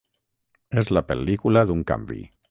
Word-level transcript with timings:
És 0.81 0.89
la 0.97 1.03
pel·lícula 1.11 1.63
d’un 1.73 1.85
canvi. 1.93 2.19